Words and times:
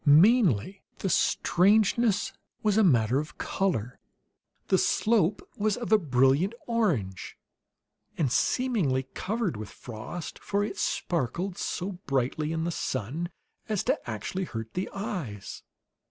Mainly 0.03 0.81
the 0.97 1.09
strangeness 1.11 2.33
was 2.63 2.75
a 2.75 2.83
matter 2.83 3.19
of 3.19 3.37
color; 3.37 3.99
the 4.69 4.79
slope 4.79 5.47
was 5.57 5.77
of 5.77 5.91
a 5.91 5.99
brilliant 5.99 6.55
orange, 6.65 7.37
and 8.17 8.31
seemingly 8.31 9.03
covered 9.13 9.55
with 9.55 9.69
frost, 9.69 10.39
for 10.39 10.63
it 10.63 10.79
sparkled 10.79 11.55
so 11.59 11.99
brightly 12.07 12.51
in 12.51 12.63
the 12.63 12.71
sun 12.71 13.29
as 13.69 13.83
to 13.83 14.09
actually 14.09 14.45
hurt 14.45 14.73
the 14.73 14.89
eyes. 14.91 15.61